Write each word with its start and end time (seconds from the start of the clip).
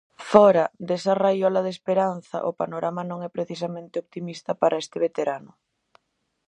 Fóra 0.31 0.65
desta 0.87 1.13
raiola 1.23 1.61
de 1.65 1.71
esperanza, 1.75 2.37
o 2.49 2.51
panorama 2.61 3.01
non 3.09 3.19
é 3.27 3.29
precisamente 3.37 4.01
optimista 4.03 4.51
para 4.61 4.79
este 4.83 4.97
veterano. 5.05 5.51